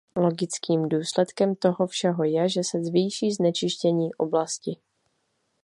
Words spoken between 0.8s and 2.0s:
důsledkem toho